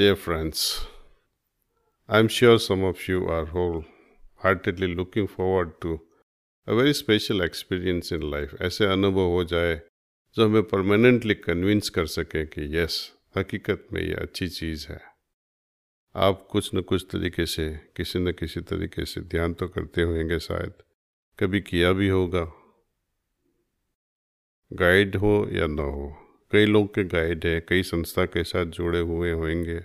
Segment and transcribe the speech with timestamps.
[0.00, 0.78] Dear friends,
[2.10, 5.98] I'm sure some of you are wholeheartedly looking forward to
[6.68, 8.62] a very special experience in life.
[8.62, 9.82] ऐसे अनुभव हो जाए
[10.36, 15.00] जो हमें परमानेंटली कन्विंस कर सके कि यस हकीकत में ये अच्छी चीज़ है।
[16.16, 20.38] आप कुछ न कुछ तरीके से किसी न किसी तरीके से ध्यान तो करते होंगे
[20.38, 20.72] शायद।
[21.38, 22.52] कभी किया भी होगा।
[24.72, 26.21] गाइड हो या ना हो।
[26.52, 29.80] कई लोग के गाइड है, कई संस्था के साथ जुड़े हुए होंगे।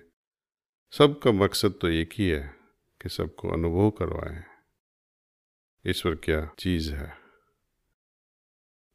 [0.92, 2.56] सबका मकसद तो एक ही है
[3.02, 4.44] कि सबको अनुभव करवाएँ।
[5.88, 7.14] ईश्वर क्या चीज़ है?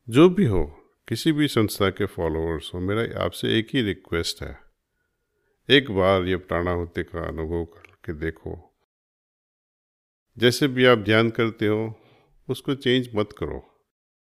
[0.08, 0.64] जो भी हो,
[1.08, 4.58] किसी भी संस्था के फॉलोअर्स हो, मेरा आपसे एक ही रिक्वेस्ट है।
[5.70, 8.76] एक बार ये प्राणाहुति का अनुभव करके देखो।
[10.38, 12.00] जैसे भी आप ध्यान करते हो,
[12.48, 13.71] उसको चेंज मत करो।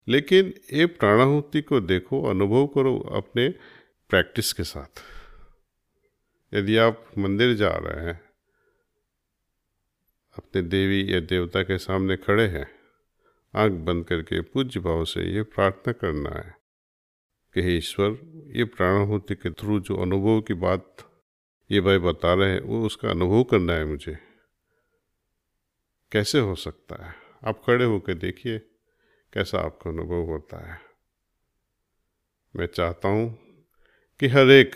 [0.08, 3.48] लेकिन ये प्राणाहुति को देखो, अनुभव करो अपने
[4.08, 5.02] प्रैक्टिस के साथ।
[6.54, 8.20] यदि आप मंदिर जा रहे हैं,
[10.38, 12.66] अपने देवी या देवता के सामने खड़े हैं,
[13.56, 16.54] आँख बंद करके पूज्य भाव से ये प्रार्थना करना है
[17.54, 18.18] कि हे ईश्वर,
[18.56, 20.96] ये प्राणाहुति के थ्रू जो अनुभव की बात
[21.70, 24.18] ये भाई बता रहे हैं, वो उसका अनुभव करना है मुझे।
[26.12, 27.14] कैसे हो सकता है?
[27.44, 28.75] आप खड़े होकर देखिए।
[29.32, 30.80] कैसा आपका अनुभव होता है?
[32.56, 33.30] मैं चाहता हूँ
[34.20, 34.74] कि हर एक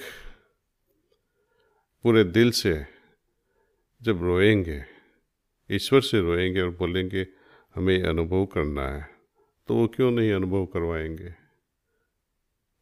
[2.05, 2.87] पूरे दिल से
[4.03, 4.85] जब रोएँगे,
[5.71, 7.27] ईश्वर से रोएँगे और बोलेंगे,
[7.75, 9.09] हमें अनुभव करना है
[9.69, 11.35] तो वो क्यों नहीं अनुभव करवाएँगे?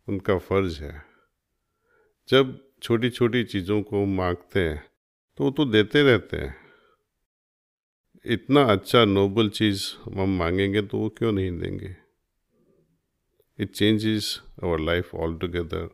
[0.08, 1.04] उनका फ़र्ज़ है।
[2.28, 4.84] जब छोटी छोटी चीज़ों को मांगते हैं
[5.38, 6.67] तो वो तो देते रहते हैं।
[8.35, 9.83] इतना अच्छा नोबल चीज़
[10.19, 11.95] हम मांगेंगे तो वो क्यों नहीं देंगे
[13.63, 15.89] it changes our life altogether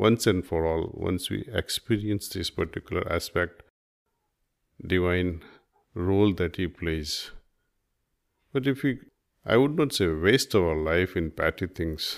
[0.00, 3.62] once and for all once we experience this particular aspect
[4.92, 5.32] divine
[5.94, 7.14] role that he plays
[8.54, 8.92] but if we
[9.44, 12.08] i would not say waste our life in petty things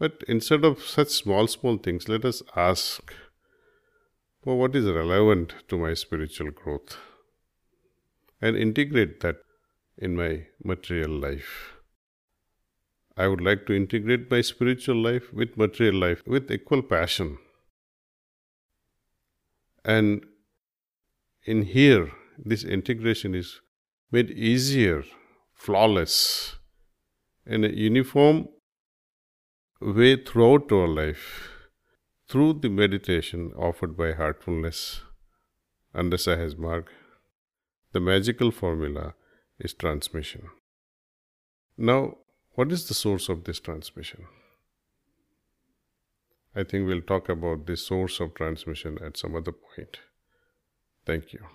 [0.00, 3.12] but instead of such small small things let us ask
[4.44, 6.96] for what is relevant to my spiritual growth
[8.41, 9.37] and integrate that
[9.97, 11.73] in my material life.
[13.15, 17.39] I would like to integrate my spiritual life with material life with equal passion.
[19.83, 20.23] And
[21.45, 23.59] in here, this integration is
[24.11, 25.03] made easier,
[25.53, 26.57] flawless,
[27.45, 28.49] in a uniform
[29.79, 31.49] way throughout our life
[32.27, 35.01] through the meditation offered by Heartfulness
[35.93, 36.89] under Sahaj Marg.
[37.93, 39.13] The magical formula
[39.59, 40.49] is transmission.
[41.77, 42.17] Now,
[42.53, 44.25] what is the source of this transmission?
[46.55, 49.99] I think we'll talk about the source of transmission at some other point.
[51.05, 51.45] Thank you.